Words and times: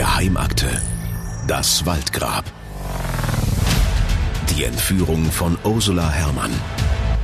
Geheimakte. 0.00 0.80
Das 1.46 1.84
Waldgrab. 1.84 2.50
Die 4.48 4.64
Entführung 4.64 5.26
von 5.26 5.58
Ursula 5.62 6.10
Herrmann. 6.10 6.52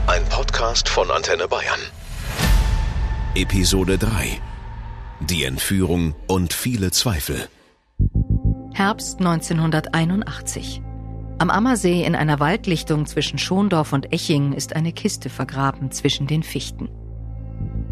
Ein 0.06 0.22
Podcast 0.28 0.86
von 0.86 1.10
Antenne 1.10 1.48
Bayern. 1.48 1.80
Episode 3.34 3.96
3. 3.96 4.42
Die 5.20 5.44
Entführung 5.44 6.14
und 6.26 6.52
viele 6.52 6.90
Zweifel. 6.90 7.48
Herbst 8.74 9.20
1981. 9.20 10.82
Am 11.38 11.48
Ammersee 11.48 12.04
in 12.04 12.14
einer 12.14 12.40
Waldlichtung 12.40 13.06
zwischen 13.06 13.38
Schondorf 13.38 13.94
und 13.94 14.12
Eching 14.12 14.52
ist 14.52 14.76
eine 14.76 14.92
Kiste 14.92 15.30
vergraben 15.30 15.92
zwischen 15.92 16.26
den 16.26 16.42
Fichten. 16.42 16.90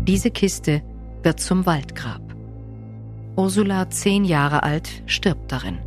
Diese 0.07 0.30
Kiste 0.30 0.82
wird 1.23 1.41
zum 1.41 1.64
Waldgrab. 1.64 2.24
Ursula, 3.37 3.91
zehn 3.91 4.25
Jahre 4.25 4.62
alt, 4.62 5.03
stirbt 5.07 5.50
darin. 5.50 5.79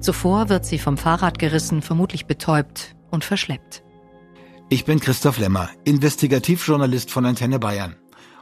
Zuvor 0.00 0.48
wird 0.48 0.64
sie 0.64 0.78
vom 0.78 0.96
Fahrrad 0.96 1.38
gerissen, 1.38 1.82
vermutlich 1.82 2.26
betäubt 2.26 2.96
und 3.10 3.24
verschleppt. 3.24 3.82
Ich 4.68 4.84
bin 4.84 5.00
Christoph 5.00 5.38
Lemmer, 5.38 5.70
Investigativjournalist 5.84 7.10
von 7.10 7.26
Antenne 7.26 7.58
Bayern. 7.58 7.96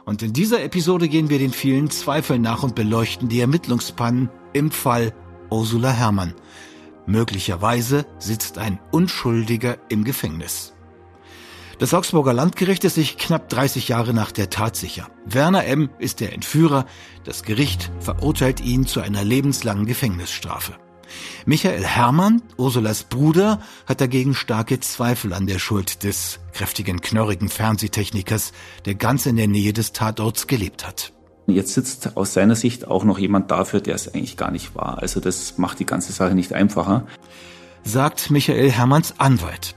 Und 0.05 0.21
in 0.21 0.33
dieser 0.33 0.63
Episode 0.63 1.09
gehen 1.09 1.29
wir 1.29 1.39
den 1.39 1.51
vielen 1.51 1.89
Zweifeln 1.89 2.41
nach 2.41 2.63
und 2.63 2.75
beleuchten 2.75 3.27
die 3.27 3.39
Ermittlungspannen 3.41 4.29
im 4.53 4.71
Fall 4.71 5.13
Ursula 5.49 5.91
Herrmann. 5.91 6.35
Möglicherweise 7.07 8.05
sitzt 8.19 8.57
ein 8.57 8.79
Unschuldiger 8.91 9.77
im 9.89 10.03
Gefängnis. 10.03 10.74
Das 11.77 11.93
Augsburger 11.93 12.31
Landgericht 12.31 12.85
ist 12.85 12.95
sich 12.95 13.17
knapp 13.17 13.49
30 13.49 13.89
Jahre 13.89 14.13
nach 14.13 14.31
der 14.31 14.49
Tat 14.49 14.77
sicher. 14.77 15.09
Werner 15.25 15.65
M. 15.65 15.89
ist 15.99 16.21
der 16.21 16.31
Entführer. 16.31 16.85
Das 17.25 17.43
Gericht 17.43 17.91
verurteilt 17.99 18.61
ihn 18.61 18.85
zu 18.85 19.01
einer 19.01 19.25
lebenslangen 19.25 19.85
Gefängnisstrafe. 19.85 20.73
Michael 21.45 21.83
Herrmann, 21.83 22.41
Ursulas 22.55 23.03
Bruder, 23.03 23.59
hat 23.85 23.99
dagegen 23.99 24.33
starke 24.33 24.79
Zweifel 24.79 25.33
an 25.33 25.47
der 25.47 25.59
Schuld 25.59 26.03
des 26.03 26.39
kräftigen, 26.53 27.01
knorrigen 27.01 27.49
Fernsehtechnikers, 27.49 28.53
der 28.85 28.95
ganz 28.95 29.25
in 29.25 29.35
der 29.35 29.47
Nähe 29.47 29.73
des 29.73 29.91
Tatorts 29.91 30.47
gelebt 30.47 30.87
hat. 30.87 31.11
Jetzt 31.47 31.73
sitzt 31.73 32.17
aus 32.17 32.33
seiner 32.33 32.55
Sicht 32.55 32.87
auch 32.87 33.03
noch 33.03 33.19
jemand 33.19 33.51
dafür, 33.51 33.81
der 33.81 33.95
es 33.95 34.13
eigentlich 34.13 34.37
gar 34.37 34.49
nicht 34.49 34.75
war. 34.75 34.99
Also 34.99 35.19
das 35.19 35.57
macht 35.57 35.79
die 35.79 35.85
ganze 35.85 36.13
Sache 36.13 36.33
nicht 36.35 36.53
einfacher. 36.53 37.05
Sagt 37.83 38.31
Michael 38.31 38.71
Hermanns 38.71 39.19
Anwalt. 39.19 39.75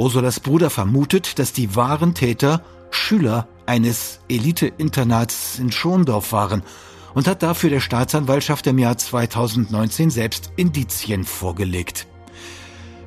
Ursulas 0.00 0.40
Bruder 0.40 0.70
vermutet, 0.70 1.38
dass 1.38 1.52
die 1.52 1.76
wahren 1.76 2.14
Täter 2.14 2.62
Schüler 2.90 3.46
eines 3.66 4.20
Elite-Internats 4.28 5.58
in 5.58 5.70
Schondorf 5.70 6.32
waren 6.32 6.62
und 7.14 7.28
hat 7.28 7.42
dafür 7.42 7.70
der 7.70 7.80
Staatsanwaltschaft 7.80 8.66
im 8.66 8.78
Jahr 8.78 8.96
2019 8.96 10.10
selbst 10.10 10.52
Indizien 10.56 11.24
vorgelegt. 11.24 12.06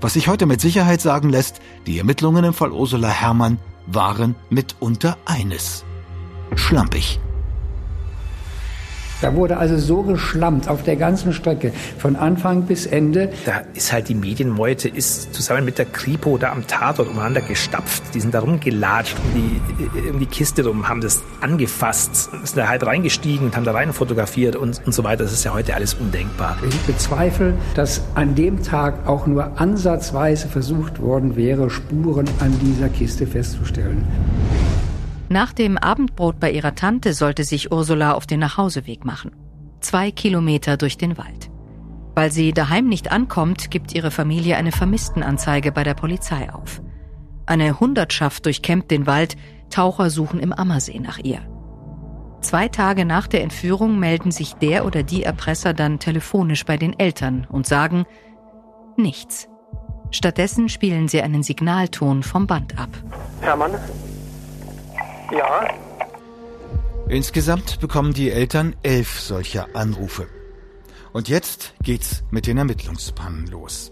Was 0.01 0.13
sich 0.13 0.27
heute 0.27 0.45
mit 0.45 0.61
Sicherheit 0.61 1.01
sagen 1.01 1.29
lässt, 1.29 1.61
die 1.87 1.97
Ermittlungen 1.97 2.43
im 2.43 2.53
Fall 2.53 2.71
Ursula 2.71 3.09
Herrmann 3.09 3.57
waren 3.87 4.35
mitunter 4.49 5.17
eines. 5.25 5.83
Schlampig. 6.55 7.19
Da 9.23 9.35
wurde 9.35 9.55
also 9.55 9.77
so 9.77 10.01
geschlampt 10.01 10.67
auf 10.67 10.83
der 10.83 10.97
ganzen 10.97 11.31
Strecke, 11.31 11.71
von 11.97 12.17
Anfang 12.17 12.63
bis 12.63 12.85
Ende. 12.85 13.29
Da 13.45 13.61
ist 13.73 13.93
halt 13.93 14.09
die 14.09 14.15
Medienmeute, 14.15 14.89
ist 14.89 15.33
zusammen 15.33 15.63
mit 15.63 15.77
der 15.77 15.85
Kripo 15.85 16.37
da 16.37 16.51
am 16.51 16.67
Tatort 16.67 17.07
umeinander 17.07 17.39
gestapft. 17.39 18.03
Die 18.13 18.19
sind 18.19 18.33
da 18.33 18.41
rumgelatscht 18.41 19.15
um 19.17 19.41
die, 19.41 20.09
um 20.09 20.19
die 20.19 20.25
Kiste 20.25 20.65
rum, 20.65 20.89
haben 20.89 20.99
das 20.99 21.23
angefasst, 21.39 22.31
sind 22.43 22.57
da 22.57 22.67
halt 22.67 22.85
reingestiegen 22.85 23.45
und 23.45 23.55
haben 23.55 23.63
da 23.63 23.71
rein 23.71 23.93
fotografiert 23.93 24.57
und, 24.57 24.81
und 24.85 24.93
so 24.93 25.05
weiter. 25.05 25.23
Das 25.23 25.31
ist 25.31 25.45
ja 25.45 25.53
heute 25.53 25.73
alles 25.73 25.93
undenkbar. 25.93 26.57
Ich 26.67 26.77
bezweifle, 26.79 27.53
dass 27.75 28.01
an 28.15 28.35
dem 28.35 28.61
Tag 28.61 29.07
auch 29.07 29.25
nur 29.25 29.57
ansatzweise 29.57 30.49
versucht 30.49 31.01
worden 31.01 31.37
wäre, 31.37 31.69
Spuren 31.69 32.27
an 32.41 32.53
dieser 32.61 32.89
Kiste 32.89 33.25
festzustellen. 33.25 34.03
Nach 35.29 35.53
dem 35.53 35.77
Abendbrot 35.77 36.39
bei 36.39 36.51
ihrer 36.51 36.75
Tante 36.75 37.13
sollte 37.13 37.43
sich 37.43 37.71
Ursula 37.71 38.13
auf 38.13 38.27
den 38.27 38.39
Nachhauseweg 38.39 39.05
machen. 39.05 39.31
Zwei 39.79 40.11
Kilometer 40.11 40.77
durch 40.77 40.97
den 40.97 41.17
Wald. 41.17 41.49
Weil 42.15 42.31
sie 42.31 42.53
daheim 42.53 42.87
nicht 42.87 43.11
ankommt, 43.11 43.71
gibt 43.71 43.93
ihre 43.93 44.11
Familie 44.11 44.57
eine 44.57 44.71
Vermisstenanzeige 44.71 45.71
bei 45.71 45.83
der 45.83 45.95
Polizei 45.95 46.51
auf. 46.53 46.81
Eine 47.45 47.79
Hundertschaft 47.79 48.45
durchkämmt 48.45 48.91
den 48.91 49.07
Wald, 49.07 49.35
Taucher 49.69 50.09
suchen 50.09 50.39
im 50.39 50.53
Ammersee 50.53 50.99
nach 50.99 51.17
ihr. 51.17 51.39
Zwei 52.41 52.67
Tage 52.67 53.05
nach 53.05 53.27
der 53.27 53.41
Entführung 53.41 53.99
melden 53.99 54.31
sich 54.31 54.53
der 54.55 54.85
oder 54.85 55.01
die 55.01 55.23
Erpresser 55.23 55.73
dann 55.73 55.99
telefonisch 55.99 56.65
bei 56.65 56.77
den 56.77 56.97
Eltern 56.99 57.47
und 57.49 57.65
sagen 57.65 58.05
nichts. 58.97 59.47
Stattdessen 60.11 60.69
spielen 60.69 61.07
sie 61.07 61.21
einen 61.21 61.41
Signalton 61.41 62.21
vom 62.21 62.45
Band 62.45 62.77
ab. 62.77 62.89
Hermann, 63.41 63.71
ja. 65.33 65.67
Insgesamt 67.09 67.79
bekommen 67.79 68.13
die 68.13 68.31
Eltern 68.31 68.75
elf 68.81 69.19
solcher 69.19 69.67
Anrufe. 69.73 70.27
Und 71.11 71.29
jetzt 71.29 71.73
geht's 71.83 72.23
mit 72.31 72.47
den 72.47 72.57
Ermittlungspannen 72.57 73.47
los. 73.47 73.91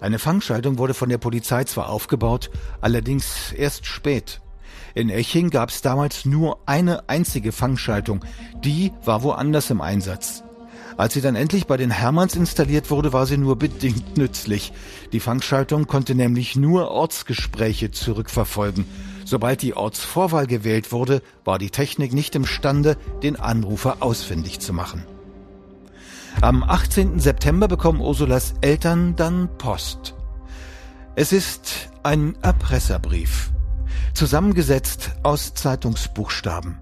Eine 0.00 0.18
Fangschaltung 0.18 0.78
wurde 0.78 0.94
von 0.94 1.10
der 1.10 1.18
Polizei 1.18 1.64
zwar 1.64 1.90
aufgebaut, 1.90 2.50
allerdings 2.80 3.52
erst 3.52 3.86
spät. 3.86 4.40
In 4.94 5.10
Eching 5.10 5.50
gab 5.50 5.68
es 5.68 5.82
damals 5.82 6.24
nur 6.24 6.58
eine 6.66 7.08
einzige 7.08 7.52
Fangschaltung, 7.52 8.24
die 8.64 8.92
war 9.04 9.22
woanders 9.22 9.70
im 9.70 9.80
Einsatz. 9.80 10.42
Als 10.96 11.14
sie 11.14 11.20
dann 11.20 11.36
endlich 11.36 11.66
bei 11.66 11.76
den 11.76 11.90
Hermanns 11.90 12.34
installiert 12.34 12.90
wurde, 12.90 13.12
war 13.12 13.26
sie 13.26 13.36
nur 13.36 13.56
bedingt 13.56 14.16
nützlich. 14.16 14.72
Die 15.12 15.20
Fangschaltung 15.20 15.86
konnte 15.86 16.14
nämlich 16.14 16.56
nur 16.56 16.90
Ortsgespräche 16.90 17.90
zurückverfolgen 17.90 18.86
Sobald 19.24 19.62
die 19.62 19.74
Ortsvorwahl 19.74 20.46
gewählt 20.46 20.92
wurde, 20.92 21.22
war 21.44 21.58
die 21.58 21.70
Technik 21.70 22.12
nicht 22.12 22.34
imstande, 22.34 22.96
den 23.22 23.36
Anrufer 23.36 23.98
ausfindig 24.00 24.60
zu 24.60 24.72
machen. 24.72 25.04
Am 26.40 26.62
18. 26.62 27.18
September 27.18 27.68
bekommen 27.68 28.00
Ursulas 28.00 28.54
Eltern 28.60 29.14
dann 29.16 29.48
Post. 29.58 30.14
Es 31.16 31.32
ist 31.32 31.90
ein 32.02 32.34
Erpresserbrief, 32.40 33.50
zusammengesetzt 34.14 35.10
aus 35.22 35.54
Zeitungsbuchstaben. 35.54 36.78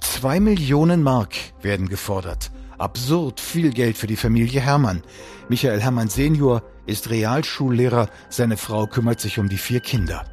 Zwei 0.00 0.40
Millionen 0.40 1.02
Mark 1.02 1.34
werden 1.62 1.88
gefordert. 1.88 2.50
Absurd 2.76 3.40
viel 3.40 3.70
Geld 3.70 3.96
für 3.96 4.08
die 4.08 4.16
Familie 4.16 4.60
Hermann. 4.60 5.02
Michael 5.48 5.80
Hermann 5.80 6.08
Senior 6.08 6.62
ist 6.84 7.08
Realschullehrer, 7.08 8.08
seine 8.28 8.56
Frau 8.56 8.86
kümmert 8.86 9.20
sich 9.20 9.38
um 9.38 9.48
die 9.48 9.58
vier 9.58 9.80
Kinder. 9.80 10.24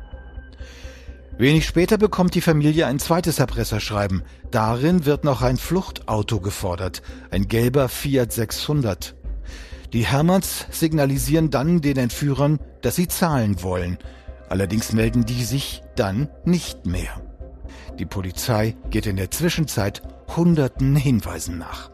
Wenig 1.39 1.65
später 1.65 1.97
bekommt 1.97 2.35
die 2.35 2.41
Familie 2.41 2.85
ein 2.85 2.99
zweites 2.99 3.39
Erpresserschreiben. 3.39 4.23
Darin 4.51 5.05
wird 5.05 5.23
noch 5.23 5.41
ein 5.41 5.55
Fluchtauto 5.55 6.41
gefordert, 6.41 7.01
ein 7.31 7.47
gelber 7.47 7.87
Fiat 7.87 8.33
600. 8.33 9.15
Die 9.93 10.05
Hermanns 10.05 10.65
signalisieren 10.69 11.49
dann 11.49 11.79
den 11.79 11.95
Entführern, 11.95 12.59
dass 12.81 12.97
sie 12.97 13.07
zahlen 13.07 13.63
wollen. 13.63 13.97
Allerdings 14.49 14.91
melden 14.91 15.23
die 15.23 15.45
sich 15.45 15.81
dann 15.95 16.27
nicht 16.43 16.85
mehr. 16.85 17.21
Die 17.97 18.05
Polizei 18.05 18.75
geht 18.89 19.05
in 19.05 19.15
der 19.15 19.31
Zwischenzeit 19.31 20.01
hunderten 20.35 20.97
Hinweisen 20.97 21.57
nach. 21.57 21.89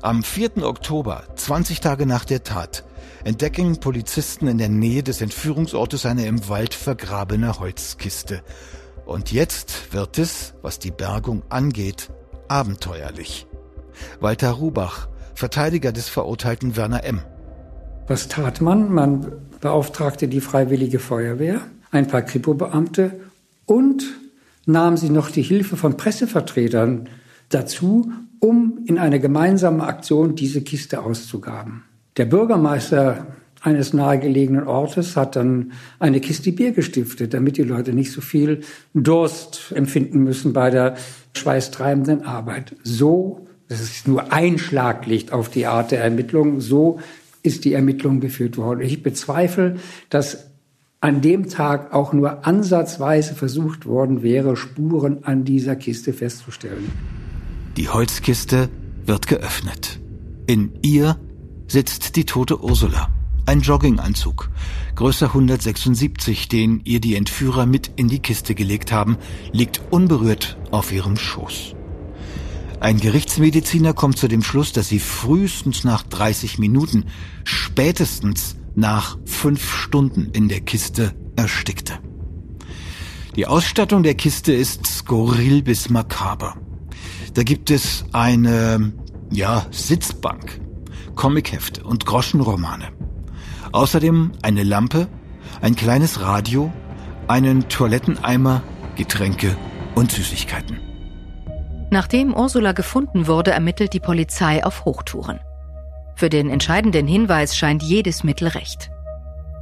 Am 0.00 0.22
4. 0.22 0.64
Oktober, 0.64 1.24
20 1.36 1.80
Tage 1.80 2.06
nach 2.06 2.24
der 2.24 2.42
Tat, 2.42 2.82
entdecken 3.24 3.78
Polizisten 3.78 4.46
in 4.48 4.58
der 4.58 4.68
Nähe 4.68 5.02
des 5.02 5.20
Entführungsortes 5.20 6.06
eine 6.06 6.26
im 6.26 6.48
Wald 6.48 6.74
vergrabene 6.74 7.58
Holzkiste. 7.58 8.42
Und 9.04 9.32
jetzt 9.32 9.92
wird 9.92 10.18
es, 10.18 10.54
was 10.62 10.78
die 10.78 10.90
Bergung 10.90 11.42
angeht, 11.48 12.10
abenteuerlich. 12.48 13.46
Walter 14.20 14.50
Rubach, 14.50 15.08
Verteidiger 15.34 15.92
des 15.92 16.08
verurteilten 16.08 16.76
Werner 16.76 17.04
M. 17.04 17.20
Was 18.06 18.28
tat 18.28 18.60
man? 18.60 18.92
Man 18.92 19.32
beauftragte 19.60 20.28
die 20.28 20.40
Freiwillige 20.40 20.98
Feuerwehr, 20.98 21.60
ein 21.90 22.08
paar 22.08 22.22
Kripo-Beamte 22.22 23.20
und 23.66 24.04
nahm 24.66 24.96
sie 24.96 25.10
noch 25.10 25.30
die 25.30 25.42
Hilfe 25.42 25.76
von 25.76 25.96
Pressevertretern 25.96 27.08
dazu, 27.48 28.12
um 28.40 28.80
in 28.86 28.98
einer 28.98 29.18
gemeinsamen 29.18 29.80
Aktion 29.80 30.34
diese 30.34 30.62
Kiste 30.62 31.02
auszugaben. 31.02 31.84
Der 32.18 32.26
Bürgermeister 32.26 33.26
eines 33.62 33.94
nahegelegenen 33.94 34.66
Ortes 34.66 35.16
hat 35.16 35.36
dann 35.36 35.72
eine 35.98 36.20
Kiste 36.20 36.52
Bier 36.52 36.72
gestiftet, 36.72 37.32
damit 37.32 37.56
die 37.56 37.62
Leute 37.62 37.94
nicht 37.94 38.12
so 38.12 38.20
viel 38.20 38.60
Durst 38.92 39.72
empfinden 39.74 40.22
müssen 40.22 40.52
bei 40.52 40.68
der 40.68 40.96
schweißtreibenden 41.34 42.24
Arbeit. 42.24 42.76
So, 42.82 43.46
das 43.68 43.80
ist 43.80 44.08
nur 44.08 44.32
ein 44.32 44.58
Schlaglicht 44.58 45.32
auf 45.32 45.48
die 45.48 45.66
Art 45.66 45.90
der 45.90 46.02
Ermittlung, 46.02 46.60
so 46.60 46.98
ist 47.42 47.64
die 47.64 47.72
Ermittlung 47.72 48.20
geführt 48.20 48.56
worden. 48.58 48.80
Ich 48.80 49.02
bezweifle, 49.02 49.76
dass 50.10 50.50
an 51.00 51.20
dem 51.20 51.48
Tag 51.48 51.94
auch 51.94 52.12
nur 52.12 52.46
ansatzweise 52.46 53.34
versucht 53.34 53.86
worden 53.86 54.22
wäre, 54.22 54.56
Spuren 54.56 55.24
an 55.24 55.44
dieser 55.44 55.76
Kiste 55.76 56.12
festzustellen. 56.12 56.90
Die 57.76 57.88
Holzkiste 57.88 58.68
wird 59.06 59.26
geöffnet. 59.26 59.98
In 60.46 60.72
ihr 60.82 61.16
sitzt 61.72 62.16
die 62.16 62.26
tote 62.26 62.62
Ursula. 62.62 63.08
Ein 63.46 63.62
Jogginganzug, 63.62 64.50
Größe 64.94 65.28
176, 65.28 66.46
den 66.48 66.82
ihr 66.84 67.00
die 67.00 67.16
Entführer 67.16 67.64
mit 67.64 67.90
in 67.96 68.08
die 68.08 68.18
Kiste 68.18 68.54
gelegt 68.54 68.92
haben, 68.92 69.16
liegt 69.52 69.80
unberührt 69.90 70.58
auf 70.70 70.92
ihrem 70.92 71.16
Schoß. 71.16 71.74
Ein 72.78 73.00
Gerichtsmediziner 73.00 73.94
kommt 73.94 74.18
zu 74.18 74.28
dem 74.28 74.42
Schluss, 74.42 74.72
dass 74.72 74.88
sie 74.88 74.98
frühestens 74.98 75.82
nach 75.82 76.02
30 76.02 76.58
Minuten, 76.58 77.06
spätestens 77.42 78.56
nach 78.74 79.16
fünf 79.24 79.74
Stunden 79.74 80.28
in 80.32 80.48
der 80.48 80.60
Kiste 80.60 81.14
erstickte. 81.36 81.94
Die 83.34 83.46
Ausstattung 83.46 84.02
der 84.02 84.14
Kiste 84.14 84.52
ist 84.52 84.86
skurril 84.86 85.62
bis 85.62 85.88
makaber. 85.88 86.54
Da 87.32 87.42
gibt 87.44 87.70
es 87.70 88.04
eine, 88.12 88.92
ja, 89.30 89.66
Sitzbank, 89.70 90.60
Comichefte 91.14 91.82
und 91.84 92.06
Groschenromane. 92.06 92.88
Außerdem 93.72 94.32
eine 94.42 94.62
Lampe, 94.62 95.08
ein 95.60 95.76
kleines 95.76 96.20
Radio, 96.20 96.72
einen 97.28 97.68
Toiletteneimer, 97.68 98.62
Getränke 98.96 99.56
und 99.94 100.12
Süßigkeiten. 100.12 100.80
Nachdem 101.90 102.34
Ursula 102.34 102.72
gefunden 102.72 103.26
wurde, 103.26 103.50
ermittelt 103.50 103.92
die 103.92 104.00
Polizei 104.00 104.64
auf 104.64 104.84
Hochtouren. 104.84 105.40
Für 106.14 106.28
den 106.28 106.50
entscheidenden 106.50 107.06
Hinweis 107.06 107.56
scheint 107.56 107.82
jedes 107.82 108.24
Mittel 108.24 108.48
recht. 108.48 108.90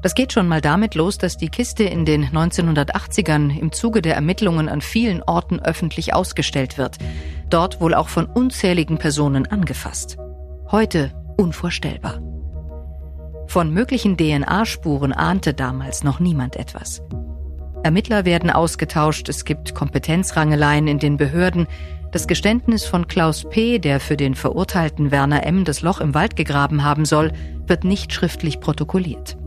Das 0.03 0.15
geht 0.15 0.33
schon 0.33 0.49
mal 0.49 0.61
damit 0.61 0.95
los, 0.95 1.19
dass 1.19 1.37
die 1.37 1.51
Kiste 1.51 1.85
in 1.85 2.05
den 2.05 2.27
1980ern 2.31 3.59
im 3.59 3.71
Zuge 3.73 4.01
der 4.01 4.15
Ermittlungen 4.15 4.69
an 4.69 4.81
vielen 4.81 5.23
Orten 5.23 5.61
öffentlich 5.61 6.15
ausgestellt 6.15 6.79
wird. 6.79 6.97
Dort 7.51 7.81
wohl 7.81 7.95
auch 7.95 8.09
von 8.09 8.27
unzähligen 8.27 8.97
Personen 8.97 9.47
angefasst. 9.47 10.17
Heute 10.71 11.13
unvorstellbar. 11.41 12.21
Von 13.47 13.73
möglichen 13.73 14.17
DNA-Spuren 14.17 15.13
ahnte 15.13 15.55
damals 15.55 16.05
noch 16.05 16.21
niemand 16.21 16.55
etwas. 16.55 17.03
Ermittler 17.83 18.25
werden 18.25 18.51
ausgetauscht, 18.51 19.29
es 19.29 19.45
gibt 19.45 19.75
Kompetenzrangeleien 19.75 20.87
in 20.87 20.99
den 20.99 21.17
Behörden. 21.17 21.67
Das 22.13 22.27
Geständnis 22.27 22.85
von 22.85 23.09
Klaus 23.09 23.49
P., 23.49 23.79
der 23.79 24.01
für 24.01 24.17
den 24.17 24.35
verurteilten 24.35 25.11
Werner 25.11 25.47
M. 25.47 25.65
das 25.65 25.81
Loch 25.81 26.01
im 26.01 26.15
Wald 26.15 26.37
gegraben 26.37 26.85
haben 26.85 27.07
soll, 27.07 27.33
wird 27.67 27.85
nicht 27.85 28.13
schriftlich 28.13 28.61
protokolliert. 28.61 29.39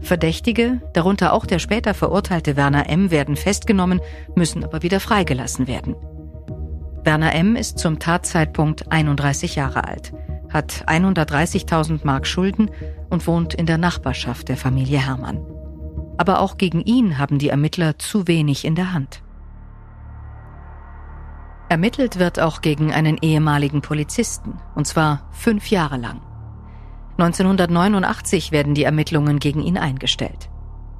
Verdächtige, 0.00 0.80
darunter 0.94 1.34
auch 1.34 1.44
der 1.44 1.58
später 1.58 1.92
verurteilte 1.92 2.56
Werner 2.56 2.88
M., 2.88 3.10
werden 3.10 3.36
festgenommen, 3.36 4.00
müssen 4.34 4.64
aber 4.64 4.82
wieder 4.82 5.00
freigelassen 5.00 5.66
werden. 5.66 5.94
Werner 7.04 7.34
M. 7.34 7.56
ist 7.56 7.78
zum 7.78 7.98
Tatzeitpunkt 7.98 8.90
31 8.90 9.54
Jahre 9.56 9.84
alt 9.84 10.12
hat 10.56 10.84
130.000 10.86 12.00
Mark 12.04 12.26
Schulden 12.26 12.70
und 13.10 13.26
wohnt 13.26 13.52
in 13.52 13.66
der 13.66 13.76
Nachbarschaft 13.76 14.48
der 14.48 14.56
Familie 14.56 14.98
Hermann. 14.98 15.44
Aber 16.16 16.40
auch 16.40 16.56
gegen 16.56 16.80
ihn 16.80 17.18
haben 17.18 17.38
die 17.38 17.50
Ermittler 17.50 17.98
zu 17.98 18.26
wenig 18.26 18.64
in 18.64 18.74
der 18.74 18.94
Hand. 18.94 19.22
Ermittelt 21.68 22.18
wird 22.18 22.40
auch 22.40 22.62
gegen 22.62 22.90
einen 22.90 23.18
ehemaligen 23.20 23.82
Polizisten, 23.82 24.54
und 24.74 24.86
zwar 24.86 25.28
fünf 25.30 25.68
Jahre 25.68 25.98
lang. 25.98 26.22
1989 27.18 28.50
werden 28.50 28.74
die 28.74 28.84
Ermittlungen 28.84 29.38
gegen 29.38 29.60
ihn 29.60 29.76
eingestellt. 29.76 30.48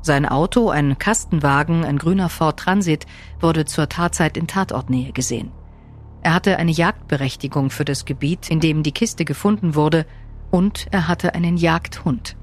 Sein 0.03 0.27
Auto, 0.27 0.69
ein 0.69 0.99
Kastenwagen, 0.99 1.85
ein 1.85 1.97
grüner 1.97 2.29
Ford 2.29 2.59
Transit, 2.59 3.07
wurde 3.41 3.65
zur 3.65 3.89
Tatzeit 3.89 4.37
in 4.37 4.47
Tatortnähe 4.49 5.13
gesehen. 5.13 5.51
Er 6.27 6.35
hatte 6.35 6.59
eine 6.59 6.73
Jagdberechtigung 6.73 7.71
für 7.71 7.85
das 7.85 8.05
Gebiet, 8.05 8.51
in 8.51 8.59
dem 8.59 8.83
die 8.83 8.91
Kiste 8.91 9.25
gefunden 9.25 9.77
wurde, 9.77 10.07
und 10.51 10.89
er 10.91 11.07
hatte 11.07 11.37
einen 11.37 11.57
Jagdhund. 11.57 12.37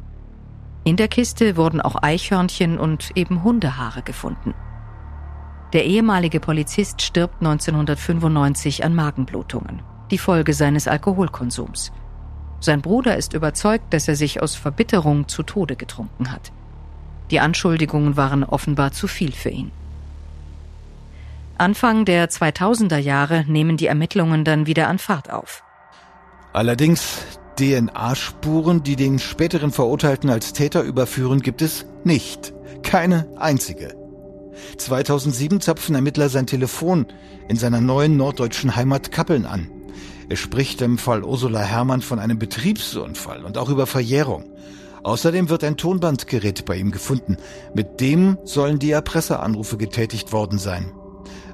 In 0.86 0.96
der 0.96 1.10
Kiste 1.10 1.58
wurden 1.58 1.82
auch 1.82 2.02
Eichhörnchen 2.02 2.80
und 2.80 3.12
eben 3.16 3.44
Hundehaare 3.44 4.02
gefunden. 4.02 4.54
Der 5.74 5.84
ehemalige 5.84 6.40
Polizist 6.40 7.02
stirbt 7.02 7.42
1995 7.42 8.86
an 8.86 8.96
Magenblutungen, 8.96 9.82
die 10.12 10.18
Folge 10.18 10.54
seines 10.54 10.88
Alkoholkonsums. 10.88 11.92
Sein 12.62 12.82
Bruder 12.82 13.18
ist 13.18 13.34
überzeugt, 13.34 13.94
dass 13.94 14.08
er 14.08 14.16
sich 14.16 14.42
aus 14.42 14.56
Verbitterung 14.56 15.28
zu 15.28 15.44
Tode 15.44 15.76
getrunken 15.76 16.32
hat. 16.32 16.54
Die 17.32 17.42
Anschuldigungen 17.42 18.16
waren 18.16 18.46
offenbar 18.46 18.94
zu 18.94 19.10
viel 19.10 19.34
für 19.34 19.50
ihn. 19.50 19.74
Anfang 21.64 22.04
der 22.04 22.30
2000er 22.30 22.98
Jahre 22.98 23.46
nehmen 23.48 23.78
die 23.78 23.88
Ermittlungen 23.88 24.44
dann 24.44 24.68
wieder 24.68 24.90
an 24.90 25.00
Fahrt 25.00 25.32
auf. 25.32 25.64
Allerdings 26.52 27.20
DNA-Spuren, 27.58 28.84
die 28.84 28.98
den 28.98 29.18
späteren 29.18 29.72
Verurteilten 29.72 30.30
als 30.30 30.52
Täter 30.52 30.82
überführen, 30.82 31.40
gibt 31.40 31.62
es 31.62 31.86
nicht. 32.04 32.54
Keine 32.84 33.30
einzige. 33.38 33.96
2007 34.78 35.62
zapfen 35.62 35.96
Ermittler 35.96 36.28
sein 36.28 36.48
Telefon 36.48 37.06
in 37.48 37.56
seiner 37.56 37.80
neuen 37.80 38.18
norddeutschen 38.18 38.76
Heimat 38.76 39.14
Kappeln 39.14 39.46
an. 39.46 39.72
Er 40.28 40.36
spricht 40.36 40.82
im 40.82 40.98
Fall 40.98 41.24
Ursula 41.24 41.62
Herrmann 41.62 42.02
von 42.02 42.20
einem 42.20 42.40
Betriebsunfall 42.40 43.46
und 43.46 43.58
auch 43.58 43.70
über 43.70 43.88
Verjährung. 43.88 44.52
Außerdem 45.04 45.48
wird 45.48 45.64
ein 45.64 45.78
Tonbandgerät 45.78 46.66
bei 46.66 46.76
ihm 46.76 46.92
gefunden. 46.92 47.38
Mit 47.74 48.02
dem 48.02 48.38
sollen 48.44 48.80
die 48.80 48.92
Erpresseranrufe 48.92 49.78
getätigt 49.78 50.34
worden 50.34 50.60
sein. 50.60 50.92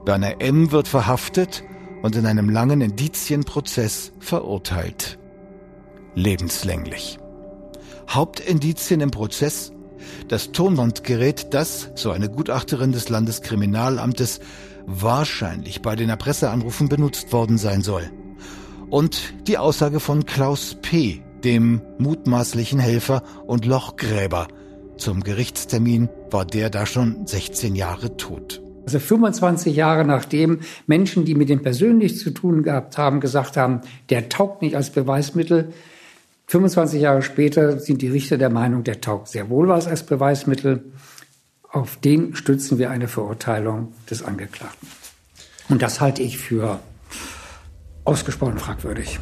Werner 0.06 0.42
M. 0.42 0.72
wird 0.72 0.88
verhaftet 0.88 1.64
und 2.02 2.16
in 2.16 2.26
einem 2.26 2.50
langen 2.50 2.82
Indizienprozess 2.82 4.12
verurteilt. 4.20 5.20
Lebenslänglich. 6.16 7.20
Hauptindizien 8.10 9.02
im 9.02 9.12
Prozess 9.12 9.72
das 10.28 10.52
Tonbandgerät, 10.52 11.54
das, 11.54 11.90
so 11.96 12.12
eine 12.12 12.30
Gutachterin 12.30 12.92
des 12.92 13.10
Landeskriminalamtes, 13.10 14.40
wahrscheinlich 14.86 15.82
bei 15.82 15.96
den 15.96 16.10
Erpresseanrufen 16.10 16.90
benutzt 16.90 17.32
worden 17.34 17.58
sein 17.58 17.82
soll. 17.82 18.10
Und 18.90 19.34
die 19.48 19.58
Aussage 19.58 20.00
von 20.00 20.26
Klaus 20.26 20.78
P., 20.82 21.22
dem 21.44 21.82
mutmaßlichen 22.00 22.80
Helfer 22.80 23.24
und 23.46 23.66
Lochgräber. 23.66 24.48
Zum 24.98 25.24
Gerichtstermin 25.24 26.10
war 26.32 26.46
der 26.46 26.70
da 26.70 26.86
schon 26.86 27.26
16 27.26 27.76
Jahre 27.76 28.18
tot. 28.18 28.62
Also 28.90 28.98
25 28.98 29.76
Jahre 29.76 30.04
nachdem 30.04 30.62
Menschen, 30.88 31.24
die 31.24 31.36
mit 31.36 31.48
dem 31.48 31.62
persönlich 31.62 32.18
zu 32.18 32.32
tun 32.32 32.64
gehabt 32.64 32.98
haben, 32.98 33.20
gesagt 33.20 33.56
haben, 33.56 33.82
der 34.10 34.30
taugt 34.30 34.64
nicht 34.64 34.76
als 34.76 34.90
Beweismittel. 34.90 35.72
25 36.48 37.00
Jahre 37.00 37.22
später 37.22 37.78
sind 37.78 38.02
die 38.02 38.08
Richter 38.08 38.40
der 38.40 38.50
Meinung, 38.50 38.84
der 38.84 39.00
taugt 39.00 39.28
sehr 39.28 39.52
wohl 39.52 39.68
was 39.68 39.86
als 39.86 40.02
Beweismittel. 40.02 40.86
Auf 41.72 41.98
den 41.98 42.36
stützen 42.36 42.80
wir 42.80 42.90
eine 42.90 43.08
Verurteilung 43.08 43.94
des 44.10 44.24
Angeklagten. 44.24 44.88
Und 45.70 45.84
das 45.84 46.02
halte 46.02 46.24
ich 46.24 46.40
für 46.40 46.80
ausgesprochen 48.06 48.58
fragwürdig. 48.58 49.20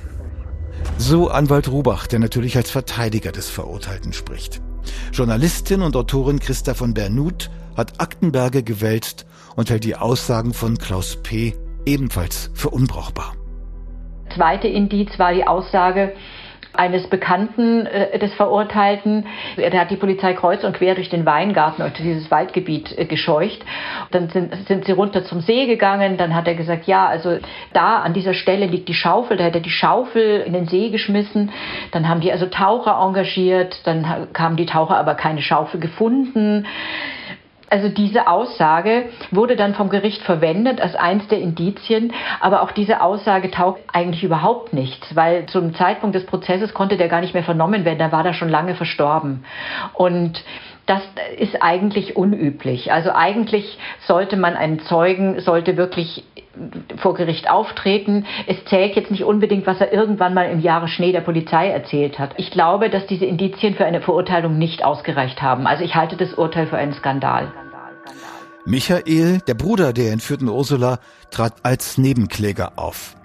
So 0.97 1.27
Anwalt 1.27 1.67
Rubach, 1.67 2.07
der 2.07 2.19
natürlich 2.19 2.55
als 2.55 2.71
Verteidiger 2.71 3.33
des 3.33 3.50
Verurteilten 3.50 4.13
spricht. 4.13 4.62
Journalistin 5.12 5.82
und 5.82 5.96
Autorin 5.96 6.39
Christa 6.39 6.74
von 6.74 6.94
Bernut 6.94 7.50
hat 7.75 8.00
Aktenberge 8.00 8.63
gewälzt 8.63 9.25
und 9.56 9.70
hält 9.70 9.84
die 9.84 9.96
Aussagen 9.96 10.53
von 10.53 10.77
Klaus 10.77 11.17
P. 11.24 11.56
ebenfalls 11.86 12.51
für 12.53 12.70
unbrauchbar. 12.70 13.36
Zweite 14.36 14.67
Indiz 14.67 15.10
war 15.17 15.34
die 15.34 15.46
Aussage, 15.46 16.13
eines 16.77 17.07
Bekannten 17.07 17.86
äh, 17.86 18.19
des 18.19 18.34
Verurteilten. 18.34 19.25
Der 19.57 19.79
hat 19.79 19.91
die 19.91 19.96
Polizei 19.96 20.34
kreuz 20.34 20.63
und 20.63 20.75
quer 20.75 20.96
durch 20.96 21.10
den 21.10 21.25
Weingarten, 21.25 21.81
durch 21.81 21.93
dieses 21.93 22.29
Waldgebiet 22.31 22.98
äh, 22.98 23.05
gescheucht. 23.05 23.63
Dann 24.12 24.29
sind, 24.29 24.53
sind 24.67 24.86
sie 24.86 24.91
runter 24.91 25.24
zum 25.24 25.41
See 25.41 25.65
gegangen. 25.65 26.17
Dann 26.17 26.36
hat 26.36 26.48
er 26.48 26.55
gesagt, 26.55 26.88
ja, 26.88 27.07
also 27.07 27.38
da 27.74 27.98
an 28.00 28.13
dieser 28.13 28.34
Stelle 28.34 28.65
liegt 28.65 28.88
die 28.88 28.93
Schaufel. 28.93 29.38
Da 29.38 29.46
hat 29.46 29.55
er 29.55 29.62
die 29.62 29.69
Schaufel 29.69 30.41
in 30.41 30.53
den 30.53 30.67
See 30.67 30.89
geschmissen. 30.89 31.51
Dann 31.91 32.07
haben 32.07 32.22
die 32.22 32.31
also 32.31 32.46
Taucher 32.46 33.00
engagiert. 33.01 33.81
Dann 33.86 34.27
kamen 34.34 34.57
die 34.57 34.65
Taucher 34.65 34.98
aber 34.98 35.15
keine 35.15 35.41
Schaufel 35.41 35.79
gefunden. 35.79 36.65
Also 37.69 37.89
diese 37.89 38.27
Aussage 38.27 39.09
wurde 39.31 39.55
dann 39.55 39.75
vom 39.75 39.89
Gericht 39.89 40.21
verwendet 40.21 40.79
als 40.79 40.95
eins 40.95 41.27
der 41.27 41.39
Indizien, 41.39 42.13
aber 42.39 42.62
auch 42.62 42.71
diese 42.71 43.01
Aussage 43.01 43.51
taugt 43.51 43.81
eigentlich 43.91 44.24
überhaupt 44.24 44.74
nichts, 44.74 45.15
weil 45.15 45.47
zum 45.47 45.75
Zeitpunkt 45.75 46.15
des 46.15 46.25
Prozesses 46.25 46.74
konnte 46.74 46.95
der 46.95 47.09
gar 47.09 47.21
nicht 47.21 47.33
mehr 47.33 47.43
vernommen 47.43 47.83
werden, 47.83 48.00
da 48.00 48.12
war 48.12 48.25
er 48.25 48.33
schon 48.33 48.50
lange 48.50 48.75
verstorben. 48.75 49.43
Und 49.93 50.43
das 50.88 51.01
ist 51.38 51.62
eigentlich 51.62 52.15
unüblich. 52.15 52.91
Also 52.91 53.12
eigentlich 53.12 53.77
sollte 54.08 54.38
man 54.38 54.56
einen 54.56 54.79
Zeugen, 54.79 55.39
sollte 55.41 55.75
wirklich 55.75 56.24
vor 56.98 57.13
Gericht 57.13 57.50
auftreten. 57.50 58.25
Es 58.48 58.63
zählt 58.65 58.96
jetzt 58.96 59.12
nicht 59.12 59.25
unbedingt, 59.25 59.67
was 59.67 59.79
er 59.82 59.91
irgendwann 59.91 60.34
mal 60.34 60.50
im 60.50 60.62
Jahre 60.62 60.88
Schnee 60.88 61.12
der 61.12 61.22
Polizei 61.22 61.70
erzählt 61.70 62.17
hat. 62.17 62.32
Ich 62.38 62.51
glaube, 62.51 62.89
dass 62.89 63.06
diese 63.06 63.25
Indizien 63.25 63.75
für 63.75 63.86
eine 63.86 64.01
Verurteilung 64.01 64.58
nicht 64.58 64.84
ausgereicht 64.84 65.41
haben. 65.41 65.67
Also 65.67 65.84
ich 65.84 65.96
halte 65.96 66.15
das 66.15 66.34
Urteil 66.34 66.67
für 66.67 66.77
einen 66.77 66.94
Skandal. 66.94 67.51
Michael, 68.65 69.39
der 69.46 69.53
Bruder 69.53 69.91
der 69.91 70.13
entführten 70.13 70.48
Ursula, 70.48 71.00
trat 71.32 71.53
als 71.63 71.98
Nebenkläger 71.98 72.74
auf. 72.77 73.16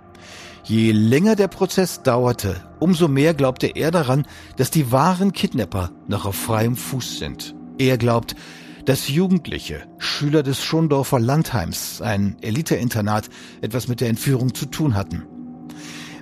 Je 0.64 0.92
länger 0.92 1.34
der 1.34 1.48
Prozess 1.48 2.02
dauerte, 2.02 2.62
umso 2.78 3.08
mehr 3.08 3.34
glaubte 3.34 3.66
er 3.66 3.90
daran, 3.90 4.26
dass 4.56 4.70
die 4.70 4.92
wahren 4.92 5.32
Kidnapper 5.32 5.90
noch 6.06 6.24
auf 6.24 6.36
freiem 6.36 6.76
Fuß 6.76 7.18
sind. 7.18 7.54
Er 7.78 7.98
glaubt, 7.98 8.36
dass 8.84 9.08
Jugendliche, 9.08 9.82
Schüler 9.98 10.44
des 10.44 10.62
Schondorfer 10.62 11.18
Landheims, 11.18 12.00
ein 12.00 12.36
Eliteinternat, 12.42 13.28
etwas 13.60 13.88
mit 13.88 14.00
der 14.00 14.08
Entführung 14.08 14.54
zu 14.54 14.66
tun 14.66 14.94
hatten. 14.94 15.24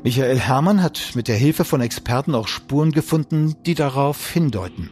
Michael 0.04 0.38
Herrmann 0.38 0.82
hat 0.82 1.12
mit 1.14 1.28
der 1.28 1.36
Hilfe 1.36 1.64
von 1.64 1.82
Experten 1.82 2.34
auch 2.34 2.48
Spuren 2.48 2.92
gefunden, 2.92 3.56
die 3.66 3.74
darauf 3.74 4.30
hindeuten. 4.30 4.88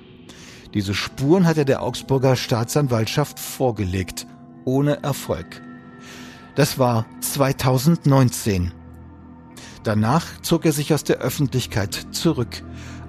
Diese 0.74 0.92
Spuren 0.92 1.46
hat 1.46 1.56
er 1.56 1.64
der 1.64 1.82
Augsburger 1.82 2.36
Staatsanwaltschaft 2.36 3.40
vorgelegt, 3.40 4.26
ohne 4.66 5.02
Erfolg. 5.02 5.62
Das 6.54 6.78
war 6.78 7.06
2019. 7.20 8.72
Danach 9.84 10.24
zog 10.42 10.64
er 10.66 10.72
sich 10.72 10.92
aus 10.92 11.04
der 11.04 11.18
Öffentlichkeit 11.18 11.94
zurück, 12.12 12.62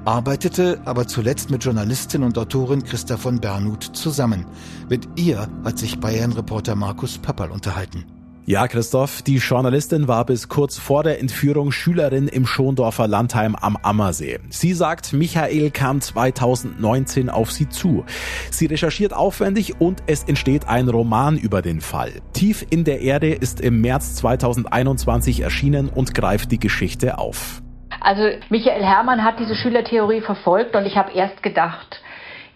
arbeitete 0.05 0.79
aber 0.85 1.07
zuletzt 1.07 1.49
mit 1.49 1.63
Journalistin 1.63 2.23
und 2.23 2.38
Autorin 2.38 2.83
Christa 2.83 3.17
von 3.17 3.39
Bernhut 3.39 3.83
zusammen. 3.83 4.45
Mit 4.89 5.07
ihr 5.19 5.47
hat 5.63 5.77
sich 5.77 5.99
Bayern-Reporter 5.99 6.75
Markus 6.75 7.17
Papperl 7.17 7.51
unterhalten. 7.51 8.05
Ja, 8.49 8.67
Christoph, 8.67 9.21
die 9.21 9.37
Journalistin 9.37 10.07
war 10.07 10.25
bis 10.25 10.49
kurz 10.49 10.79
vor 10.79 11.03
der 11.03 11.19
Entführung 11.19 11.71
Schülerin 11.71 12.27
im 12.27 12.47
Schondorfer 12.47 13.07
Landheim 13.07 13.55
am 13.55 13.77
Ammersee. 13.83 14.39
Sie 14.49 14.73
sagt, 14.73 15.13
Michael 15.13 15.69
kam 15.69 16.01
2019 16.01 17.29
auf 17.29 17.51
sie 17.51 17.69
zu. 17.69 18.05
Sie 18.49 18.65
recherchiert 18.65 19.13
aufwendig 19.13 19.79
und 19.79 20.01
es 20.07 20.23
entsteht 20.23 20.67
ein 20.67 20.89
Roman 20.89 21.37
über 21.37 21.61
den 21.61 21.79
Fall. 21.79 22.11
Tief 22.33 22.65
in 22.71 22.85
der 22.85 23.01
Erde 23.01 23.35
ist 23.35 23.61
im 23.61 23.81
März 23.81 24.15
2021 24.15 25.41
erschienen 25.41 25.87
und 25.87 26.15
greift 26.15 26.51
die 26.51 26.59
Geschichte 26.59 27.19
auf. 27.19 27.61
Also 28.01 28.23
Michael 28.49 28.83
Herrmann 28.83 29.23
hat 29.23 29.39
diese 29.39 29.53
Schülertheorie 29.53 30.21
verfolgt 30.21 30.75
und 30.75 30.87
ich 30.87 30.95
habe 30.95 31.11
erst 31.11 31.43
gedacht, 31.43 32.01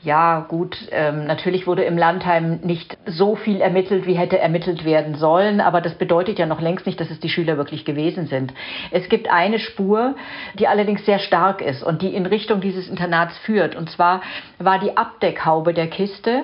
ja, 0.04 0.42
gut, 0.42 0.78
ähm, 0.92 1.26
natürlich 1.26 1.66
wurde 1.66 1.84
im 1.84 1.98
Landheim 1.98 2.60
nicht 2.62 2.98
so 3.06 3.36
viel 3.36 3.62
ermittelt, 3.62 4.06
wie 4.06 4.16
hätte 4.16 4.38
ermittelt 4.38 4.84
werden 4.84 5.16
sollen, 5.16 5.62
aber 5.62 5.80
das 5.80 5.96
bedeutet 5.96 6.38
ja 6.40 6.46
noch 6.46 6.60
längst 6.60 6.86
nicht, 6.86 7.00
dass 7.00 7.10
es 7.10 7.22
die 7.22 7.30
Schüler 7.30 7.56
wirklich 7.56 7.86
gewesen 7.86 8.28
sind. 8.28 8.54
Es 8.92 9.08
gibt 9.08 9.32
eine 9.32 9.60
Spur, 9.60 10.16
die 10.56 10.68
allerdings 10.68 11.06
sehr 11.06 11.20
stark 11.20 11.62
ist 11.62 11.84
und 11.84 12.02
die 12.02 12.14
in 12.14 12.26
Richtung 12.26 12.60
dieses 12.60 12.90
Internats 12.90 13.38
führt. 13.40 13.78
Und 13.78 13.90
zwar 13.90 14.22
war 14.60 14.78
die 14.78 14.98
Abdeckhaube 14.98 15.74
der 15.74 15.88
Kiste 15.88 16.44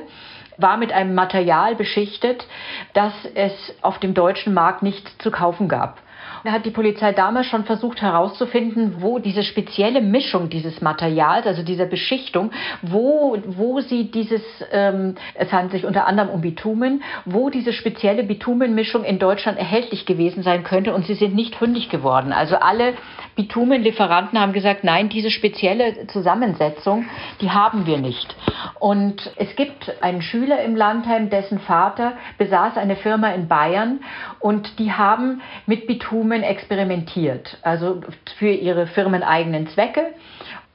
war 0.62 0.76
mit 0.76 0.92
einem 0.92 1.16
Material 1.16 1.76
beschichtet, 1.76 2.46
das 2.94 3.14
es 3.34 3.54
auf 3.82 3.98
dem 4.00 4.14
deutschen 4.14 4.54
Markt 4.54 4.84
nicht 4.84 5.22
zu 5.22 5.32
kaufen 5.32 5.70
gab. 5.70 6.02
Da 6.44 6.52
hat 6.52 6.66
die 6.66 6.72
Polizei 6.72 7.12
damals 7.12 7.48
schon 7.48 7.66
versucht 7.66 8.02
herauszufinden, 8.02 9.02
wo 9.02 9.20
diese 9.20 9.44
spezielle 9.44 10.02
Mischung 10.02 10.50
dieses 10.50 10.82
Materials, 10.82 11.46
also 11.46 11.64
dieser 11.64 11.86
Beschichtung, 11.86 12.52
wo, 12.82 13.38
wo 13.46 13.82
sie 13.82 14.12
dieses, 14.12 14.42
ähm, 14.72 15.16
es 15.36 15.52
handelt 15.52 15.74
sich 15.74 15.86
unter 15.86 16.08
anderem 16.08 16.30
um 16.30 16.42
Bitumen, 16.42 17.04
wo 17.26 17.50
diese 17.50 17.74
spezielle 17.74 18.24
Bitumenmischung 18.24 19.04
in 19.04 19.20
Deutschland 19.20 19.58
erhältlich 19.58 20.06
gewesen 20.06 20.44
sein 20.44 20.64
könnte 20.64 20.94
und 20.94 21.06
sie 21.06 21.16
sind 21.16 21.36
nicht 21.36 21.56
fündig 21.56 21.90
geworden. 21.90 22.32
Also 22.32 22.56
alle 22.56 22.94
Bitumenlieferanten 23.40 24.38
haben 24.38 24.52
gesagt, 24.52 24.84
nein, 24.84 25.08
diese 25.08 25.32
spezielle 25.32 26.08
Zusammensetzung, 26.08 27.06
die 27.40 27.50
haben 27.50 27.86
wir 27.86 27.98
nicht. 27.98 28.36
Und 28.82 29.32
es 29.38 29.56
gibt 29.56 30.04
einen 30.04 30.22
Schüler 30.22 30.62
im 30.62 30.76
Landheim, 30.76 31.30
dessen 31.30 31.60
Vater 31.60 32.18
besaß 32.38 32.76
eine 32.76 32.98
Firma 32.98 33.30
in 33.30 33.48
Bayern 33.48 34.02
und 34.42 34.78
die 34.78 34.92
haben 34.92 35.42
mit 35.68 35.88
Bitumen 35.88 36.44
experimentiert, 36.44 37.58
also 37.62 38.02
für 38.38 38.52
ihre 38.52 38.88
firmeneigenen 38.88 39.68
Zwecke. 39.68 40.14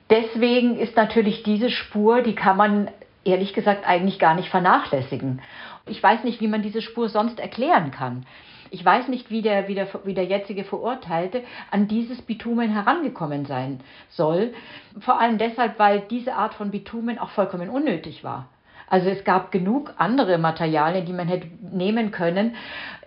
Deswegen 0.09 0.79
ist 0.79 0.97
natürlich 0.97 1.43
diese 1.43 1.69
Spur, 1.69 2.23
die 2.23 2.35
kann 2.35 2.57
man 2.57 2.89
ehrlich 3.27 3.53
gesagt 3.53 3.87
eigentlich 3.87 4.19
gar 4.19 4.35
nicht 4.35 4.49
vernachlässigen. 4.49 5.43
Ich 5.87 6.03
weiß 6.03 6.25
nicht, 6.25 6.41
wie 6.41 6.49
man 6.49 6.63
diese 6.63 6.81
Spur 6.81 7.11
sonst 7.11 7.41
erklären 7.41 7.91
kann. 7.91 8.25
Ich 8.71 8.85
weiß 8.85 9.09
nicht, 9.09 9.31
wie 9.31 9.43
der, 9.43 9.69
wie 9.69 9.75
der, 9.75 9.89
wie 10.05 10.15
der 10.15 10.25
jetzige 10.25 10.65
Verurteilte 10.65 11.43
an 11.71 11.89
dieses 11.89 12.23
Bitumen 12.23 12.71
herangekommen 12.71 13.47
sein 13.47 13.81
soll. 14.09 14.55
Vor 15.01 15.21
allem 15.21 15.39
deshalb, 15.39 15.79
weil 15.79 16.03
diese 16.11 16.35
Art 16.35 16.55
von 16.55 16.71
Bitumen 16.71 17.19
auch 17.19 17.31
vollkommen 17.31 17.69
unnötig 17.69 18.25
war. 18.25 18.49
Also 18.89 19.09
es 19.09 19.25
gab 19.25 19.51
genug 19.51 19.95
andere 19.99 20.39
Materialien, 20.39 21.07
die 21.07 21.13
man 21.13 21.29
hätte 21.29 21.49
nehmen 21.73 22.11
können. 22.11 22.55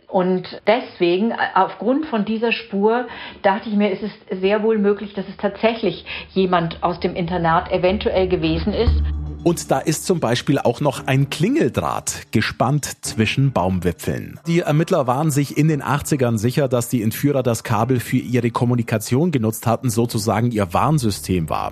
Und 0.07 0.61
deswegen, 0.65 1.33
aufgrund 1.53 2.05
von 2.05 2.23
dieser 2.23 2.53
Spur, 2.53 3.07
dachte 3.41 3.69
ich 3.69 3.75
mir, 3.75 3.91
ist 3.91 4.03
es 4.03 4.39
sehr 4.39 4.63
wohl 4.63 4.77
möglich, 4.77 5.13
dass 5.13 5.27
es 5.27 5.35
tatsächlich 5.35 6.05
jemand 6.29 6.81
aus 6.81 6.99
dem 7.01 7.15
Internat 7.15 7.71
eventuell 7.71 8.29
gewesen 8.29 8.73
ist. 8.73 9.03
Und 9.47 9.71
da 9.71 9.79
ist 9.79 10.05
zum 10.05 10.19
Beispiel 10.19 10.59
auch 10.59 10.81
noch 10.81 11.07
ein 11.07 11.29
Klingeldraht 11.29 12.33
gespannt 12.33 12.97
zwischen 12.99 13.53
Baumwipfeln. 13.53 14.41
Die 14.45 14.59
Ermittler 14.59 15.07
waren 15.07 15.31
sich 15.31 15.57
in 15.57 15.69
den 15.69 15.81
80ern 15.81 16.37
sicher, 16.37 16.67
dass 16.67 16.89
die 16.89 17.01
Entführer 17.01 17.43
das 17.43 17.63
Kabel 17.63 18.01
für 18.01 18.17
ihre 18.17 18.51
Kommunikation 18.51 19.31
genutzt 19.31 19.65
hatten, 19.65 19.89
sozusagen 19.89 20.51
ihr 20.51 20.73
Warnsystem 20.73 21.47
war. 21.47 21.71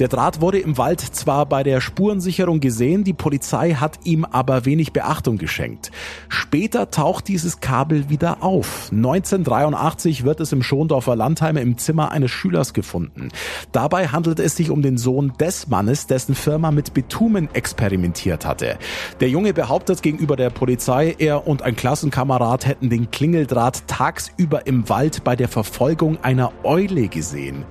Der 0.00 0.08
Draht 0.08 0.40
wurde 0.40 0.58
im 0.58 0.76
Wald 0.76 1.00
zwar 1.00 1.46
bei 1.46 1.62
der 1.62 1.80
Spurensicherung 1.80 2.60
gesehen, 2.60 3.04
die 3.04 3.12
Polizei 3.12 3.74
hat 3.74 4.00
ihm 4.04 4.24
aber 4.24 4.64
wenig 4.64 4.92
Beachtung 4.92 5.38
geschenkt. 5.38 5.90
Später 6.28 6.90
taucht 6.90 7.28
dieses 7.28 7.60
Kabel 7.60 8.10
wieder 8.10 8.42
auf. 8.42 8.90
1983 8.92 10.24
wird 10.24 10.40
es 10.40 10.52
im 10.52 10.62
Schondorfer 10.62 11.16
Landheim 11.16 11.56
im 11.56 11.78
Zimmer 11.78 12.10
eines 12.10 12.32
Schülers 12.32 12.74
gefunden. 12.74 13.28
Dabei 13.72 14.08
handelt 14.08 14.40
es 14.40 14.56
sich 14.56 14.70
um 14.70 14.82
den 14.82 14.98
Sohn 14.98 15.32
des 15.38 15.68
Mannes, 15.68 16.06
dessen 16.06 16.34
Firma 16.34 16.70
mit 16.70 16.92
Bitumen 17.04 17.48
experimentiert 17.54 18.46
hatte. 18.46 18.78
Der 19.20 19.28
Junge 19.28 19.52
behauptet 19.52 20.02
gegenüber 20.02 20.36
der 20.36 20.50
Polizei, 20.50 21.14
er 21.18 21.46
und 21.46 21.62
ein 21.62 21.76
Klassenkamerad 21.76 22.66
hätten 22.66 22.88
den 22.88 23.10
Klingeldraht 23.10 23.86
tagsüber 23.86 24.66
im 24.66 24.88
Wald 24.88 25.22
bei 25.22 25.36
der 25.36 25.48
Verfolgung 25.48 26.18
einer 26.22 26.52
Eule 26.62 27.08
gesehen. 27.08 27.64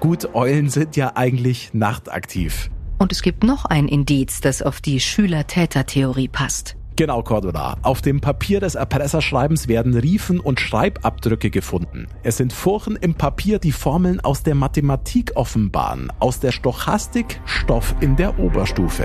Gut, 0.00 0.34
Eulen 0.34 0.68
sind 0.68 0.96
ja 0.96 1.12
eigentlich 1.14 1.70
nachtaktiv. 1.74 2.70
Und 2.98 3.12
es 3.12 3.22
gibt 3.22 3.44
noch 3.44 3.66
ein 3.66 3.88
Indiz, 3.88 4.40
das 4.40 4.62
auf 4.62 4.80
die 4.80 5.00
Schüler-Täter-Theorie 5.00 6.28
passt. 6.28 6.75
Genau, 6.96 7.22
Cordula. 7.22 7.76
Auf 7.82 8.00
dem 8.00 8.22
Papier 8.22 8.60
des 8.60 8.74
Erpresserschreibens 8.74 9.68
werden 9.68 9.94
Riefen 9.94 10.40
und 10.40 10.60
Schreibabdrücke 10.60 11.50
gefunden. 11.50 12.06
Es 12.22 12.38
sind 12.38 12.54
Furchen 12.54 12.96
im 12.96 13.14
Papier, 13.14 13.58
die 13.58 13.72
Formeln 13.72 14.18
aus 14.20 14.42
der 14.42 14.54
Mathematik 14.54 15.32
offenbaren, 15.34 16.10
aus 16.20 16.40
der 16.40 16.52
Stochastik 16.52 17.42
Stoff 17.44 17.94
in 18.00 18.16
der 18.16 18.38
Oberstufe. 18.38 19.04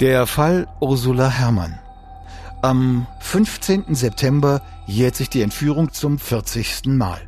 Der 0.00 0.26
Fall 0.26 0.66
Ursula 0.80 1.28
Herrmann. 1.28 1.78
Am 2.62 3.06
15. 3.20 3.94
September 3.94 4.62
jährt 4.86 5.14
sich 5.14 5.28
die 5.28 5.42
Entführung 5.42 5.92
zum 5.92 6.18
40. 6.18 6.86
Mal. 6.86 7.20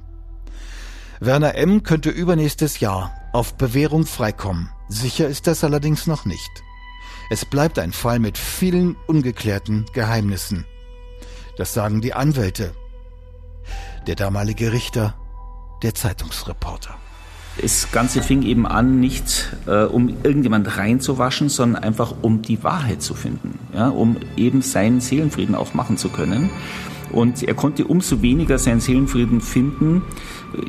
Werner 1.20 1.54
M. 1.54 1.82
könnte 1.82 2.08
übernächstes 2.08 2.80
Jahr 2.80 3.12
auf 3.34 3.54
Bewährung 3.54 4.06
freikommen. 4.06 4.70
Sicher 4.88 5.28
ist 5.28 5.46
das 5.46 5.64
allerdings 5.64 6.06
noch 6.06 6.24
nicht. 6.24 6.64
Es 7.30 7.44
bleibt 7.44 7.78
ein 7.78 7.92
Fall 7.92 8.18
mit 8.18 8.38
vielen 8.38 8.96
ungeklärten 9.06 9.84
Geheimnissen. 9.92 10.64
Das 11.58 11.74
sagen 11.74 12.00
die 12.00 12.14
Anwälte, 12.14 12.72
der 14.06 14.14
damalige 14.14 14.72
Richter, 14.72 15.14
der 15.82 15.94
Zeitungsreporter. 15.94 16.94
Das 17.60 17.90
Ganze 17.90 18.22
fing 18.22 18.42
eben 18.42 18.66
an, 18.66 19.00
nicht 19.00 19.56
äh, 19.66 19.82
um 19.82 20.08
irgendjemand 20.22 20.76
reinzuwaschen, 20.76 21.48
sondern 21.48 21.82
einfach 21.82 22.14
um 22.22 22.40
die 22.40 22.62
Wahrheit 22.62 23.02
zu 23.02 23.14
finden, 23.14 23.58
ja, 23.74 23.88
um 23.88 24.16
eben 24.36 24.62
seinen 24.62 25.00
Seelenfrieden 25.00 25.54
auch 25.54 25.74
machen 25.74 25.96
zu 25.96 26.08
können. 26.08 26.50
Und 27.10 27.42
er 27.42 27.54
konnte 27.54 27.86
umso 27.86 28.22
weniger 28.22 28.58
seinen 28.58 28.80
Seelenfrieden 28.80 29.40
finden, 29.40 30.02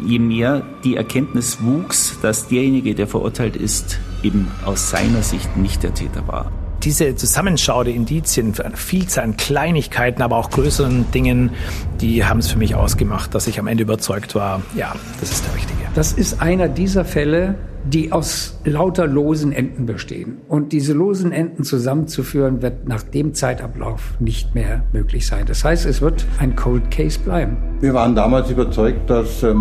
je 0.01 0.19
mehr 0.19 0.63
die 0.83 0.95
Erkenntnis 0.95 1.59
wuchs, 1.61 2.17
dass 2.21 2.47
derjenige, 2.47 2.95
der 2.95 3.07
verurteilt 3.07 3.55
ist, 3.55 3.99
eben 4.23 4.47
aus 4.65 4.89
seiner 4.89 5.23
Sicht 5.23 5.57
nicht 5.57 5.83
der 5.83 5.93
Täter 5.93 6.27
war. 6.27 6.51
Diese 6.83 7.13
Zusammenschau 7.15 7.83
der 7.83 7.93
Indizien, 7.93 8.53
eine 8.63 8.77
Vielzahl 8.77 9.25
an 9.25 9.37
Kleinigkeiten, 9.37 10.21
aber 10.21 10.37
auch 10.37 10.49
größeren 10.49 11.11
Dingen, 11.11 11.51
die 11.99 12.23
haben 12.23 12.39
es 12.39 12.49
für 12.49 12.57
mich 12.57 12.75
ausgemacht, 12.75 13.35
dass 13.35 13.47
ich 13.47 13.59
am 13.59 13.67
Ende 13.67 13.83
überzeugt 13.83 14.33
war, 14.33 14.61
ja, 14.75 14.95
das 15.19 15.31
ist 15.31 15.45
der 15.45 15.55
Richtige. 15.55 15.79
Das 15.93 16.13
ist 16.13 16.41
einer 16.41 16.69
dieser 16.69 17.03
Fälle, 17.03 17.55
die 17.93 18.11
aus 18.11 18.59
lauter 18.65 19.07
losen 19.07 19.51
Enden 19.51 19.85
bestehen. 19.85 20.37
Und 20.47 20.71
diese 20.71 20.93
losen 20.93 21.31
Enden 21.31 21.63
zusammenzuführen, 21.63 22.61
wird 22.61 22.87
nach 22.87 23.03
dem 23.03 23.33
Zeitablauf 23.33 24.13
nicht 24.19 24.53
mehr 24.53 24.83
möglich 24.93 25.25
sein. 25.25 25.45
Das 25.47 25.63
heißt, 25.63 25.85
es 25.85 26.01
wird 26.01 26.25
ein 26.37 26.55
Cold 26.55 26.91
Case 26.91 27.19
bleiben. 27.19 27.57
Wir 27.79 27.93
waren 27.93 28.15
damals 28.15 28.49
überzeugt, 28.49 29.09
dass 29.09 29.43
äh, 29.43 29.53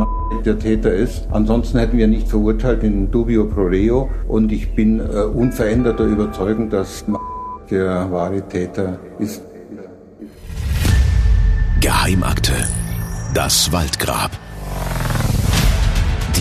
der 0.44 0.58
Täter 0.58 0.92
ist. 0.92 1.26
Ansonsten 1.30 1.78
hätten 1.78 1.96
wir 1.96 2.06
nicht 2.06 2.28
verurteilt 2.28 2.82
in 2.82 3.10
dubio 3.10 3.46
pro 3.46 3.62
reo. 3.62 4.10
Und 4.26 4.52
ich 4.52 4.74
bin 4.74 5.00
äh, 5.00 5.02
unveränderter 5.02 6.04
Überzeugung, 6.04 6.68
dass 6.68 7.04
der 7.70 8.10
wahre 8.10 8.42
Täter 8.48 8.98
ist. 9.18 9.42
Geheimakte. 11.80 12.52
Das 13.34 13.72
Waldgrab. 13.72 14.32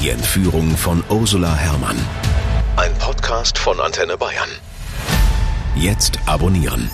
Die 0.07 0.13
Entführung 0.13 0.77
von 0.77 1.03
Ursula 1.09 1.53
Herrmann. 1.53 1.97
Ein 2.77 2.93
Podcast 2.97 3.57
von 3.57 3.77
Antenne 3.81 4.17
Bayern. 4.17 4.47
Jetzt 5.75 6.17
abonnieren. 6.25 6.89